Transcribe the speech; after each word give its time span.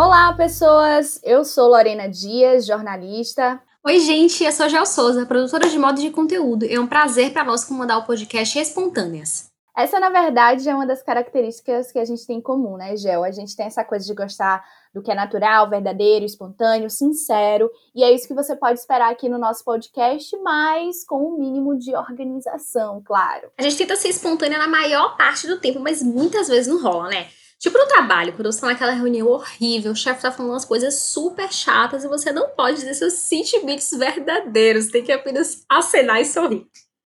Olá, 0.00 0.32
pessoas! 0.32 1.20
Eu 1.24 1.44
sou 1.44 1.70
Lorena 1.70 2.08
Dias, 2.08 2.64
jornalista. 2.64 3.60
Oi, 3.84 3.98
gente, 3.98 4.44
eu 4.44 4.52
sou 4.52 4.68
Gel 4.68 4.86
Souza, 4.86 5.26
produtora 5.26 5.68
de 5.68 5.76
modo 5.76 6.00
de 6.00 6.08
conteúdo. 6.12 6.64
É 6.70 6.78
um 6.78 6.86
prazer 6.86 7.32
para 7.32 7.42
nós 7.42 7.64
comandar 7.64 7.98
o 7.98 8.06
podcast 8.06 8.56
Espontâneas. 8.60 9.50
Essa, 9.76 9.98
na 9.98 10.08
verdade, 10.08 10.68
é 10.68 10.72
uma 10.72 10.86
das 10.86 11.02
características 11.02 11.90
que 11.90 11.98
a 11.98 12.04
gente 12.04 12.24
tem 12.24 12.38
em 12.38 12.40
comum, 12.40 12.76
né, 12.76 12.96
Gel? 12.96 13.24
A 13.24 13.32
gente 13.32 13.56
tem 13.56 13.66
essa 13.66 13.82
coisa 13.82 14.06
de 14.06 14.14
gostar 14.14 14.64
do 14.94 15.02
que 15.02 15.10
é 15.10 15.16
natural, 15.16 15.68
verdadeiro, 15.68 16.24
espontâneo, 16.24 16.88
sincero, 16.88 17.68
e 17.92 18.04
é 18.04 18.12
isso 18.12 18.28
que 18.28 18.34
você 18.34 18.54
pode 18.54 18.78
esperar 18.78 19.10
aqui 19.10 19.28
no 19.28 19.36
nosso 19.36 19.64
podcast, 19.64 20.36
mas 20.44 21.04
com 21.04 21.16
o 21.16 21.34
um 21.34 21.40
mínimo 21.40 21.76
de 21.76 21.96
organização, 21.96 23.02
claro. 23.04 23.50
A 23.58 23.62
gente 23.64 23.76
tenta 23.76 23.96
ser 23.96 24.10
espontânea 24.10 24.58
na 24.58 24.68
maior 24.68 25.16
parte 25.16 25.48
do 25.48 25.58
tempo, 25.58 25.80
mas 25.80 26.04
muitas 26.04 26.46
vezes 26.46 26.68
não 26.68 26.80
rola, 26.80 27.08
né? 27.08 27.26
Tipo 27.58 27.76
no 27.76 27.88
trabalho, 27.88 28.32
quando 28.34 28.52
você 28.52 28.60
tá 28.60 28.68
naquela 28.68 28.92
reunião 28.92 29.26
horrível, 29.26 29.90
o 29.90 29.96
chefe 29.96 30.22
tá 30.22 30.30
falando 30.30 30.52
umas 30.52 30.64
coisas 30.64 30.94
super 30.94 31.52
chatas 31.52 32.04
e 32.04 32.08
você 32.08 32.30
não 32.30 32.50
pode 32.50 32.76
dizer 32.76 32.94
seus 32.94 33.14
sentimentos 33.14 33.90
verdadeiros, 33.90 34.86
tem 34.86 35.02
que 35.02 35.10
apenas 35.10 35.64
acenar 35.68 36.20
e 36.20 36.24
sorrir. 36.24 36.66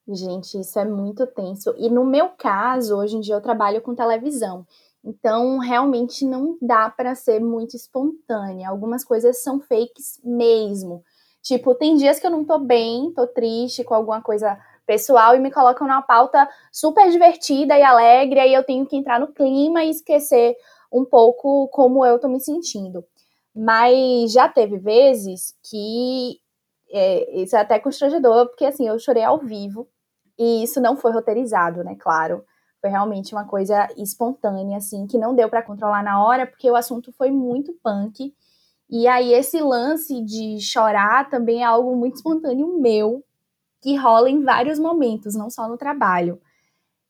Gente, 0.07 0.59
isso 0.59 0.77
é 0.77 0.85
muito 0.85 1.25
tenso. 1.25 1.73
E 1.79 1.89
no 1.89 2.05
meu 2.05 2.29
caso, 2.29 2.95
hoje 2.95 3.17
em 3.17 3.21
dia 3.21 3.33
eu 3.33 3.41
trabalho 3.41 3.81
com 3.81 3.95
televisão. 3.95 4.67
Então, 5.03 5.57
realmente 5.57 6.23
não 6.25 6.57
dá 6.61 6.89
para 6.89 7.15
ser 7.15 7.39
muito 7.39 7.75
espontânea. 7.75 8.69
Algumas 8.69 9.03
coisas 9.03 9.41
são 9.41 9.59
fakes 9.59 10.19
mesmo. 10.23 11.03
Tipo, 11.41 11.75
tem 11.75 11.95
dias 11.95 12.19
que 12.19 12.25
eu 12.25 12.31
não 12.31 12.43
tô 12.43 12.59
bem, 12.59 13.11
tô 13.13 13.25
triste 13.27 13.83
com 13.83 13.93
alguma 13.93 14.21
coisa 14.21 14.59
pessoal 14.85 15.35
e 15.35 15.39
me 15.39 15.51
colocam 15.51 15.87
numa 15.87 16.01
pauta 16.01 16.47
super 16.71 17.09
divertida 17.09 17.77
e 17.77 17.83
alegre, 17.83 18.39
aí 18.39 18.53
eu 18.53 18.63
tenho 18.63 18.85
que 18.85 18.95
entrar 18.95 19.19
no 19.19 19.27
clima 19.27 19.83
e 19.83 19.89
esquecer 19.89 20.55
um 20.91 21.03
pouco 21.03 21.67
como 21.69 22.05
eu 22.05 22.19
tô 22.19 22.27
me 22.27 22.39
sentindo. 22.39 23.03
Mas 23.55 24.31
já 24.31 24.47
teve 24.49 24.77
vezes 24.77 25.55
que 25.63 26.39
é, 26.91 27.41
isso 27.41 27.55
é 27.55 27.59
até 27.59 27.79
constrangedor, 27.79 28.47
porque 28.47 28.65
assim, 28.65 28.87
eu 28.87 28.99
chorei 28.99 29.23
ao 29.23 29.39
vivo 29.39 29.87
e 30.37 30.63
isso 30.63 30.81
não 30.81 30.95
foi 30.95 31.11
roteirizado, 31.11 31.83
né? 31.83 31.95
Claro. 31.99 32.43
Foi 32.81 32.89
realmente 32.89 33.33
uma 33.33 33.45
coisa 33.45 33.87
espontânea, 33.97 34.77
assim, 34.77 35.07
que 35.07 35.17
não 35.17 35.33
deu 35.33 35.49
para 35.49 35.63
controlar 35.63 36.03
na 36.03 36.23
hora, 36.23 36.45
porque 36.45 36.69
o 36.69 36.75
assunto 36.75 37.11
foi 37.13 37.31
muito 37.31 37.73
punk. 37.83 38.33
E 38.89 39.07
aí, 39.07 39.33
esse 39.33 39.59
lance 39.59 40.21
de 40.21 40.59
chorar 40.59 41.29
também 41.29 41.63
é 41.63 41.65
algo 41.65 41.95
muito 41.95 42.17
espontâneo 42.17 42.79
meu, 42.79 43.23
que 43.85 43.95
rola 43.95 44.31
em 44.31 44.41
vários 44.41 44.79
momentos, 44.79 45.35
não 45.35 45.47
só 45.47 45.67
no 45.69 45.77
trabalho. 45.77 46.41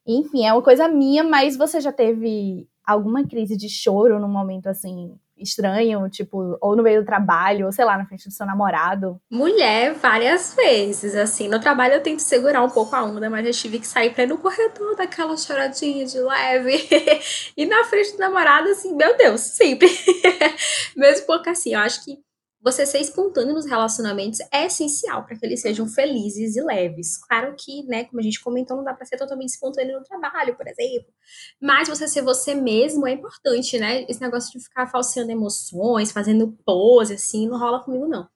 Enfim, 0.05 0.45
é 0.45 0.51
uma 0.51 0.61
coisa 0.61 0.89
minha, 0.89 1.23
mas 1.23 1.55
você 1.55 1.79
já 1.79 1.89
teve 1.89 2.67
alguma 2.85 3.25
crise 3.25 3.55
de 3.55 3.69
choro 3.69 4.19
num 4.19 4.27
momento 4.27 4.67
assim 4.67 5.17
estranho, 5.37 6.09
tipo, 6.09 6.57
ou 6.61 6.75
no 6.75 6.83
meio 6.83 7.01
do 7.01 7.05
trabalho, 7.05 7.65
ou 7.65 7.71
sei 7.71 7.85
lá, 7.85 7.97
na 7.97 8.05
frente 8.05 8.27
do 8.27 8.33
seu 8.33 8.45
namorado? 8.45 9.19
Mulher, 9.29 9.93
várias 9.93 10.53
vezes, 10.53 11.15
assim, 11.15 11.47
no 11.47 11.59
trabalho 11.59 11.93
eu 11.93 12.03
tento 12.03 12.19
segurar 12.19 12.61
um 12.61 12.69
pouco 12.69 12.95
a 12.95 13.03
onda, 13.03 13.29
mas 13.29 13.45
eu 13.45 13.51
tive 13.53 13.79
que 13.79 13.87
sair 13.87 14.13
pra 14.13 14.23
ir 14.23 14.27
no 14.27 14.37
corredor 14.37 14.95
daquela 14.95 15.35
choradinha 15.35 16.05
de 16.05 16.19
leve, 16.19 16.87
e 17.55 17.65
na 17.65 17.83
frente 17.85 18.13
do 18.13 18.19
namorado, 18.19 18.69
assim, 18.69 18.95
meu 18.95 19.15
Deus, 19.17 19.41
sempre. 19.41 19.89
Mesmo 20.95 21.25
porque, 21.25 21.49
assim, 21.49 21.73
eu 21.73 21.79
acho 21.79 22.03
que 22.03 22.17
você 22.65 22.83
ser 22.83 22.97
espontâneo 22.97 23.53
nos 23.53 23.67
relacionamentos 23.67 24.39
é 24.51 24.65
essencial 24.65 25.23
para 25.23 25.37
que 25.37 25.45
eles 25.45 25.61
sejam 25.61 25.87
felizes 25.87 26.55
e 26.55 26.63
leves. 26.63 27.15
Claro 27.27 27.55
que, 27.55 27.83
né, 27.83 28.05
como 28.05 28.19
a 28.19 28.23
gente 28.23 28.41
comentou, 28.41 28.75
não 28.75 28.83
dá 28.83 28.91
para 28.91 29.05
ser 29.05 29.17
totalmente 29.17 29.49
espontâneo 29.49 29.99
no 29.99 30.03
trabalho, 30.03 30.57
por 30.57 30.67
exemplo. 30.67 31.13
Mas 31.61 31.87
você 31.87 32.07
ser 32.07 32.23
você 32.23 32.55
mesmo 32.55 33.07
é 33.07 33.11
importante, 33.11 33.77
né? 33.77 34.03
Esse 34.09 34.19
negócio 34.19 34.51
de 34.51 34.65
ficar 34.65 34.87
falseando 34.87 35.31
emoções, 35.31 36.11
fazendo 36.11 36.57
pose, 36.65 37.13
assim, 37.13 37.47
não 37.47 37.59
rola 37.59 37.83
comigo, 37.83 38.07
não. 38.07 38.27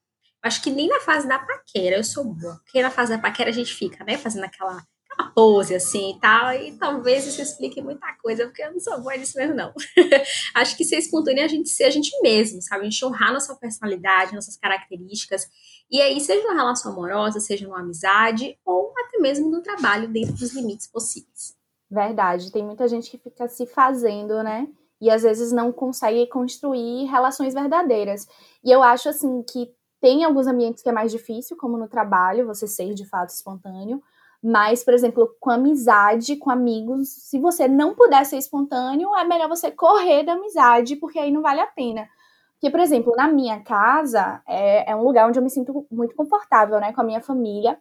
Acho 0.43 0.61
que 0.61 0.69
nem 0.69 0.87
na 0.87 0.99
fase 0.99 1.27
da 1.27 1.39
paquera 1.39 1.97
eu 1.97 2.03
sou 2.03 2.23
boa. 2.23 2.61
Porque 2.63 2.83
na 2.83 2.91
fase 2.91 3.11
da 3.11 3.17
paquera 3.17 3.49
a 3.49 3.53
gente 3.53 3.73
fica, 3.73 4.03
né, 4.03 4.15
fazendo 4.15 4.43
aquela 4.43 4.85
pose 5.23 5.75
assim 5.75 6.11
e 6.11 6.19
tal, 6.19 6.53
e 6.53 6.71
talvez 6.77 7.25
isso 7.27 7.41
explique 7.41 7.81
muita 7.81 8.07
coisa, 8.21 8.45
porque 8.45 8.63
eu 8.63 8.71
não 8.71 8.79
sou 8.79 8.99
boa 9.01 9.15
nisso 9.15 9.37
mesmo, 9.37 9.55
não. 9.55 9.73
Acho 10.55 10.77
que 10.77 10.85
ser 10.85 10.97
espontâneo 10.97 11.41
é 11.41 11.45
a 11.45 11.49
gente 11.49 11.69
ser 11.69 11.85
a 11.85 11.89
gente 11.89 12.11
mesmo, 12.21 12.61
sabe? 12.61 12.81
A 12.81 12.89
gente 12.89 13.03
honrar 13.05 13.33
nossa 13.33 13.55
personalidade, 13.55 14.33
nossas 14.33 14.57
características, 14.57 15.47
e 15.91 15.99
aí, 16.01 16.19
seja 16.21 16.45
uma 16.47 16.53
relação 16.53 16.91
amorosa, 16.91 17.39
seja 17.39 17.67
uma 17.67 17.79
amizade, 17.79 18.57
ou 18.63 18.93
até 18.95 19.17
mesmo 19.17 19.49
no 19.49 19.61
trabalho, 19.61 20.07
dentro 20.07 20.33
dos 20.33 20.53
limites 20.53 20.85
possíveis. 20.85 21.55
Verdade, 21.89 22.51
tem 22.51 22.63
muita 22.63 22.87
gente 22.87 23.09
que 23.09 23.17
fica 23.17 23.47
se 23.47 23.65
fazendo, 23.65 24.43
né? 24.43 24.67
E 25.01 25.09
às 25.09 25.23
vezes 25.23 25.51
não 25.51 25.71
consegue 25.71 26.27
construir 26.27 27.05
relações 27.05 27.55
verdadeiras. 27.55 28.27
E 28.63 28.69
eu 28.69 28.83
acho 28.83 29.09
assim 29.09 29.41
que 29.41 29.73
tem 29.99 30.23
alguns 30.23 30.45
ambientes 30.45 30.83
que 30.83 30.89
é 30.89 30.91
mais 30.91 31.11
difícil, 31.11 31.57
como 31.57 31.77
no 31.77 31.87
trabalho, 31.87 32.45
você 32.45 32.67
ser 32.67 32.93
de 32.93 33.05
fato 33.05 33.29
espontâneo, 33.29 34.03
mas, 34.41 34.83
por 34.83 34.93
exemplo, 34.93 35.35
com 35.39 35.51
amizade, 35.51 36.37
com 36.37 36.49
amigos, 36.49 37.09
se 37.09 37.37
você 37.37 37.67
não 37.67 37.93
puder 37.93 38.25
ser 38.25 38.37
espontâneo, 38.37 39.13
é 39.15 39.25
melhor 39.25 39.49
você 39.49 39.69
correr 39.69 40.23
da 40.23 40.33
amizade, 40.33 40.95
porque 40.95 41.19
aí 41.19 41.29
não 41.29 41.41
vale 41.41 41.59
a 41.59 41.67
pena. 41.67 42.07
Porque, 42.53 42.69
por 42.69 42.79
exemplo, 42.79 43.13
na 43.17 43.27
minha 43.27 43.61
casa, 43.61 44.41
é, 44.47 44.91
é 44.91 44.95
um 44.95 45.03
lugar 45.03 45.27
onde 45.27 45.37
eu 45.37 45.43
me 45.43 45.49
sinto 45.49 45.85
muito 45.91 46.15
confortável, 46.15 46.79
né, 46.79 46.93
com 46.93 47.01
a 47.01 47.03
minha 47.03 47.21
família. 47.21 47.77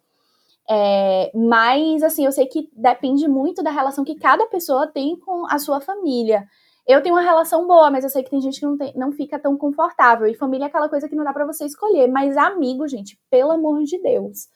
É, 0.68 1.30
mas, 1.34 2.02
assim, 2.02 2.24
eu 2.24 2.32
sei 2.32 2.46
que 2.46 2.68
depende 2.72 3.28
muito 3.28 3.62
da 3.62 3.70
relação 3.70 4.04
que 4.04 4.16
cada 4.16 4.46
pessoa 4.46 4.86
tem 4.86 5.16
com 5.18 5.46
a 5.46 5.58
sua 5.58 5.80
família. 5.80 6.44
Eu 6.86 7.02
tenho 7.02 7.14
uma 7.14 7.22
relação 7.22 7.66
boa, 7.66 7.90
mas 7.90 8.02
eu 8.02 8.10
sei 8.10 8.22
que 8.24 8.30
tem 8.30 8.40
gente 8.40 8.58
que 8.60 8.66
não, 8.66 8.76
tem, 8.76 8.92
não 8.96 9.12
fica 9.12 9.38
tão 9.38 9.56
confortável. 9.56 10.26
E 10.26 10.34
família 10.34 10.64
é 10.66 10.68
aquela 10.68 10.88
coisa 10.88 11.08
que 11.08 11.14
não 11.14 11.24
dá 11.24 11.32
para 11.32 11.46
você 11.46 11.64
escolher. 11.64 12.08
Mas 12.08 12.36
amigo, 12.36 12.86
gente, 12.88 13.18
pelo 13.30 13.52
amor 13.52 13.82
de 13.84 14.00
Deus 14.00 14.48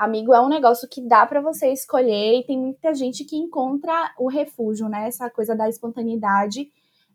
Amigo 0.00 0.32
é 0.32 0.40
um 0.40 0.48
negócio 0.48 0.88
que 0.88 1.06
dá 1.06 1.26
para 1.26 1.42
você 1.42 1.70
escolher 1.70 2.38
e 2.38 2.46
tem 2.46 2.58
muita 2.58 2.94
gente 2.94 3.22
que 3.22 3.36
encontra 3.36 4.14
o 4.18 4.28
refúgio, 4.28 4.88
né? 4.88 5.06
Essa 5.06 5.28
coisa 5.28 5.54
da 5.54 5.68
espontaneidade 5.68 6.72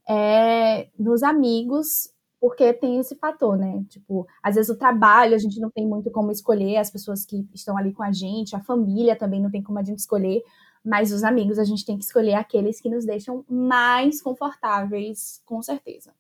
é, 0.07 0.87
nos 0.95 1.23
amigos, 1.23 2.11
porque 2.39 2.71
tem 2.73 2.99
esse 2.99 3.15
fator, 3.15 3.57
né? 3.57 3.83
Tipo, 3.89 4.27
às 4.43 4.53
vezes 4.53 4.69
o 4.69 4.77
trabalho 4.77 5.33
a 5.33 5.37
gente 5.39 5.59
não 5.59 5.71
tem 5.71 5.87
muito 5.87 6.11
como 6.11 6.31
escolher 6.31 6.77
as 6.77 6.91
pessoas 6.91 7.25
que 7.25 7.43
estão 7.55 7.75
ali 7.75 7.91
com 7.91 8.03
a 8.03 8.11
gente, 8.11 8.55
a 8.55 8.63
família 8.63 9.15
também 9.15 9.41
não 9.41 9.49
tem 9.49 9.63
como 9.63 9.79
a 9.79 9.83
gente 9.83 9.97
escolher, 9.97 10.43
mas 10.83 11.11
os 11.11 11.23
amigos 11.23 11.57
a 11.57 11.63
gente 11.63 11.83
tem 11.83 11.97
que 11.97 12.03
escolher 12.03 12.35
aqueles 12.35 12.79
que 12.79 12.87
nos 12.87 13.03
deixam 13.03 13.43
mais 13.49 14.21
confortáveis, 14.21 15.41
com 15.43 15.59
certeza. 15.59 16.13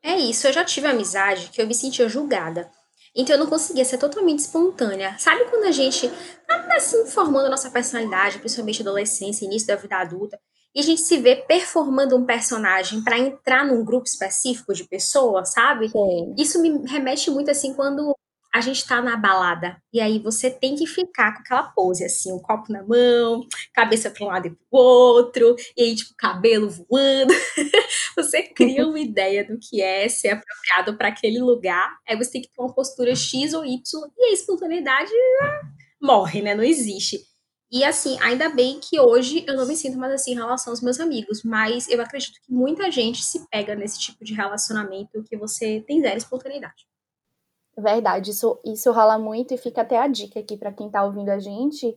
É 0.00 0.16
isso, 0.16 0.46
eu 0.46 0.52
já 0.52 0.64
tive 0.64 0.86
amizade 0.86 1.50
que 1.50 1.60
eu 1.60 1.66
me 1.66 1.74
sentia 1.74 2.08
julgada 2.08 2.70
então 3.18 3.34
eu 3.34 3.40
não 3.40 3.48
conseguia 3.48 3.84
ser 3.84 3.98
totalmente 3.98 4.38
espontânea. 4.38 5.16
Sabe 5.18 5.44
quando 5.46 5.64
a 5.64 5.72
gente 5.72 6.08
tá 6.46 6.76
assim 6.76 7.04
formando 7.06 7.46
a 7.46 7.50
nossa 7.50 7.70
personalidade, 7.70 8.38
principalmente 8.38 8.80
adolescência, 8.80 9.44
início 9.44 9.66
da 9.66 9.74
vida 9.74 9.96
adulta, 9.96 10.38
e 10.74 10.80
a 10.80 10.82
gente 10.82 11.00
se 11.00 11.18
vê 11.18 11.34
performando 11.34 12.16
um 12.16 12.24
personagem 12.24 13.02
para 13.02 13.18
entrar 13.18 13.66
num 13.66 13.84
grupo 13.84 14.06
específico 14.06 14.72
de 14.72 14.84
pessoas, 14.84 15.52
sabe? 15.52 15.88
Sim. 15.88 16.34
Isso 16.38 16.62
me 16.62 16.86
remete 16.86 17.30
muito 17.30 17.50
assim 17.50 17.74
quando 17.74 18.14
a 18.58 18.60
gente 18.60 18.84
tá 18.86 19.00
na 19.00 19.16
balada 19.16 19.80
e 19.92 20.00
aí 20.00 20.18
você 20.18 20.50
tem 20.50 20.74
que 20.74 20.86
ficar 20.86 21.32
com 21.32 21.40
aquela 21.40 21.62
pose 21.62 22.04
assim, 22.04 22.32
um 22.32 22.40
copo 22.40 22.72
na 22.72 22.82
mão, 22.82 23.46
cabeça 23.72 24.10
para 24.10 24.24
um 24.24 24.28
lado 24.28 24.48
e 24.48 24.50
pro 24.50 24.58
outro, 24.72 25.54
e 25.76 25.82
aí 25.82 25.94
tipo 25.94 26.12
cabelo 26.18 26.68
voando. 26.68 27.32
você 28.16 28.42
cria 28.42 28.86
uma 28.86 28.98
ideia 28.98 29.44
do 29.44 29.58
que 29.58 29.80
é 29.80 30.08
ser 30.08 30.30
apropriado 30.30 30.96
para 30.96 31.08
aquele 31.08 31.38
lugar. 31.38 31.96
Aí 32.06 32.16
você 32.16 32.32
tem 32.32 32.42
que 32.42 32.48
ter 32.48 32.60
uma 32.60 32.74
postura 32.74 33.14
X 33.14 33.54
ou 33.54 33.64
Y 33.64 33.80
e 34.18 34.24
a 34.24 34.32
espontaneidade 34.32 35.12
ah, 35.42 35.60
morre, 36.02 36.42
né? 36.42 36.54
Não 36.54 36.64
existe. 36.64 37.20
E 37.70 37.84
assim, 37.84 38.18
ainda 38.20 38.48
bem 38.48 38.80
que 38.80 38.98
hoje 38.98 39.44
eu 39.46 39.54
não 39.54 39.68
me 39.68 39.76
sinto 39.76 39.98
mais 39.98 40.12
assim 40.14 40.32
em 40.32 40.36
relação 40.36 40.72
aos 40.72 40.80
meus 40.80 40.98
amigos, 40.98 41.44
mas 41.44 41.88
eu 41.88 42.00
acredito 42.00 42.40
que 42.42 42.52
muita 42.52 42.90
gente 42.90 43.22
se 43.22 43.46
pega 43.48 43.76
nesse 43.76 44.00
tipo 44.00 44.24
de 44.24 44.34
relacionamento 44.34 45.22
que 45.22 45.36
você 45.36 45.84
tem 45.86 46.00
zero 46.00 46.16
espontaneidade. 46.16 46.86
Verdade, 47.78 48.32
isso, 48.32 48.58
isso 48.64 48.90
rola 48.90 49.16
muito 49.18 49.54
e 49.54 49.56
fica 49.56 49.82
até 49.82 49.98
a 49.98 50.08
dica 50.08 50.40
aqui 50.40 50.56
para 50.56 50.72
quem 50.72 50.88
está 50.88 51.04
ouvindo 51.04 51.28
a 51.28 51.38
gente, 51.38 51.96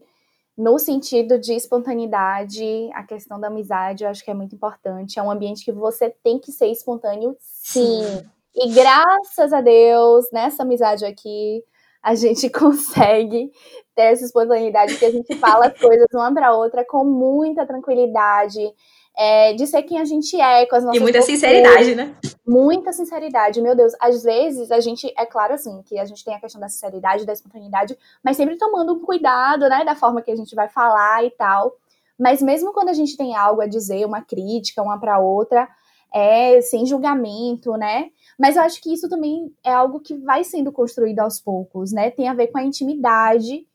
no 0.56 0.78
sentido 0.78 1.40
de 1.40 1.54
espontaneidade, 1.54 2.64
a 2.94 3.04
questão 3.04 3.40
da 3.40 3.48
amizade, 3.48 4.04
eu 4.04 4.10
acho 4.10 4.24
que 4.24 4.30
é 4.30 4.34
muito 4.34 4.54
importante. 4.54 5.18
É 5.18 5.24
um 5.24 5.32
ambiente 5.32 5.66
que 5.66 5.72
você 5.72 6.12
tem 6.24 6.38
que 6.38 6.52
ser 6.52 6.68
espontâneo, 6.68 7.36
sim. 7.40 8.04
sim. 8.04 8.30
E 8.54 8.72
graças 8.74 9.52
a 9.52 9.60
Deus, 9.60 10.30
nessa 10.32 10.62
amizade 10.62 11.04
aqui, 11.04 11.64
a 12.04 12.14
gente 12.14 12.48
consegue 12.52 13.52
ter 13.96 14.04
essa 14.04 14.24
espontaneidade 14.24 14.98
que 15.00 15.06
a 15.06 15.12
gente 15.12 15.36
fala 15.38 15.66
as 15.66 15.80
coisas 15.80 16.06
uma 16.14 16.32
para 16.32 16.54
outra 16.54 16.86
com 16.86 17.04
muita 17.04 17.66
tranquilidade 17.66 18.72
é, 19.18 19.54
de 19.54 19.68
ser 19.68 19.84
quem 19.84 20.00
a 20.00 20.06
gente 20.06 20.40
é, 20.40 20.66
com 20.66 20.76
as 20.76 20.84
nossas 20.84 21.00
E 21.00 21.04
muita 21.04 21.20
posturas, 21.20 21.42
sinceridade, 21.42 21.96
né? 21.96 22.16
Muita 22.48 22.92
sinceridade, 22.94 23.62
meu 23.62 23.76
Deus. 23.76 23.94
Às 24.00 24.24
vezes 24.24 24.72
a 24.72 24.80
gente, 24.80 25.14
é 25.18 25.26
claro 25.26 25.54
assim, 25.54 25.82
que 25.84 26.00
a 26.00 26.06
gente 26.06 26.24
tem 26.24 26.34
a 26.34 26.40
questão 26.40 26.60
da 26.60 26.70
sinceridade, 26.70 27.26
da 27.26 27.34
espontaneidade, 27.34 27.98
mas 28.24 28.38
sempre 28.38 28.58
tomando 28.58 28.94
um 28.94 29.00
cuidado, 29.00 29.68
né, 29.68 29.84
da 29.84 29.96
forma 29.96 30.22
que 30.22 30.32
a 30.32 30.36
gente 30.36 30.56
vai 30.56 30.70
falar 30.70 31.24
e 31.26 31.32
tal. 31.32 31.74
Mas 32.18 32.42
mesmo 32.42 32.72
quando 32.72 32.90
a 32.90 32.94
gente 32.94 33.18
tem 33.18 33.36
algo 33.36 33.62
a 33.62 33.68
dizer, 33.68 34.06
uma 34.06 34.22
crítica, 34.22 34.82
uma 34.82 35.00
para 35.00 35.20
outra, 35.20 35.68
é 36.14 36.62
sem 36.62 36.86
julgamento, 36.86 37.72
né? 37.74 38.10
Mas 38.38 38.56
eu 38.56 38.62
acho 38.64 38.82
que 38.82 38.94
isso 38.94 39.10
também 39.10 39.52
é 39.64 39.74
algo 39.74 40.00
que 40.00 40.16
vai 40.16 40.44
sendo 40.44 40.72
construído 40.72 41.20
aos 41.20 41.40
poucos, 41.40 41.92
né? 41.92 42.12
Tem 42.12 42.28
a 42.28 42.34
ver 42.34 42.48
com 42.48 42.58
a 42.58 42.64
intimidade. 42.64 43.66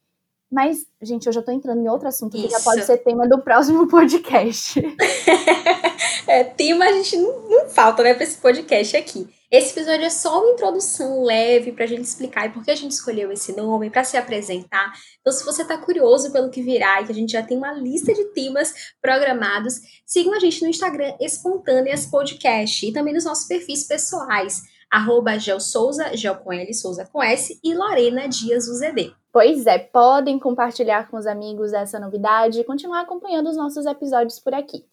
Mas, 0.51 0.87
gente, 1.03 1.27
eu 1.27 1.33
já 1.33 1.43
tô 1.43 1.51
entrando 1.51 1.83
em 1.83 1.89
outro 1.89 2.07
assunto 2.07 2.37
que 2.37 2.49
já 2.49 2.61
pode 2.61 2.85
ser 2.85 2.99
tema 2.99 3.29
do 3.29 3.41
próximo 3.43 3.87
podcast. 3.91 4.81
é, 6.27 6.45
tema 6.45 6.85
a 6.85 6.93
gente 6.93 7.17
não, 7.17 7.49
não 7.49 7.69
falta, 7.69 8.03
né, 8.03 8.15
pra 8.15 8.23
esse 8.23 8.39
podcast 8.39 8.97
aqui. 8.97 9.29
Esse 9.51 9.79
episódio 9.79 10.05
é 10.05 10.11
só 10.11 10.41
uma 10.41 10.53
introdução 10.53 11.23
leve 11.23 11.71
para 11.71 11.85
a 11.85 11.87
gente 11.87 12.03
explicar 12.03 12.53
por 12.53 12.65
que 12.65 12.71
a 12.71 12.75
gente 12.75 12.91
escolheu 12.91 13.31
esse 13.31 13.57
nome, 13.57 13.91
para 13.91 14.03
se 14.03 14.17
apresentar. 14.17 14.93
Então, 15.21 15.33
se 15.33 15.45
você 15.45 15.63
está 15.63 15.79
curioso 15.79 16.33
pelo 16.33 16.51
que 16.51 16.63
virá 16.63 17.01
e 17.01 17.07
que 17.07 17.13
a 17.13 17.15
gente 17.15 17.31
já 17.31 17.45
tem 17.45 17.57
uma 17.57 17.73
lista 17.73 18.13
de 18.13 18.25
temas 18.33 18.75
programados, 19.01 19.81
sigam 20.05 20.35
a 20.35 20.41
gente 20.41 20.63
no 20.63 20.69
Instagram 20.69 21.15
Espontâneas 21.21 22.07
Podcast 22.07 22.87
e 22.87 22.93
também 22.93 23.15
nos 23.15 23.25
nossos 23.25 23.47
perfis 23.47 23.87
pessoais, 23.87 24.63
arroba 24.91 25.39
Gel 25.39 25.61
Souza, 25.61 26.17
Gel 26.17 26.37
com 26.37 26.53
L, 26.53 26.73
Souza 26.75 27.09
com 27.13 27.23
S 27.23 27.59
e 27.63 27.75
Lorena 27.75 28.29
Dias 28.29 28.69
UZD. 28.69 29.15
Pois 29.33 29.67
é, 29.67 29.79
podem 29.79 30.39
compartilhar 30.39 31.11
com 31.11 31.17
os 31.17 31.27
amigos 31.27 31.73
essa 31.73 32.01
novidade 32.01 32.61
e 32.61 32.65
continuar 32.65 33.03
acompanhando 33.03 33.51
os 33.51 33.57
nossos 33.57 33.85
episódios 33.85 34.41
por 34.41 34.55
aqui. 34.55 34.85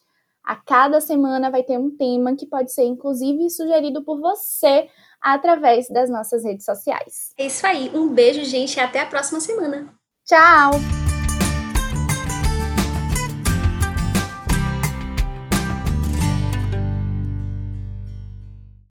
A 0.43 0.57
cada 0.57 0.99
semana 0.99 1.49
vai 1.49 1.63
ter 1.63 1.77
um 1.77 1.89
tema 1.89 2.35
que 2.35 2.45
pode 2.45 2.73
ser, 2.73 2.83
inclusive, 2.83 3.49
sugerido 3.49 4.03
por 4.03 4.19
você 4.19 4.89
através 5.21 5.87
das 5.87 6.09
nossas 6.09 6.43
redes 6.43 6.65
sociais. 6.65 7.33
É 7.37 7.45
isso 7.45 7.65
aí. 7.65 7.89
Um 7.95 8.09
beijo, 8.09 8.43
gente, 8.43 8.75
e 8.75 8.81
até 8.81 8.99
a 8.99 9.05
próxima 9.05 9.39
semana. 9.39 9.93
Tchau! 10.25 11.02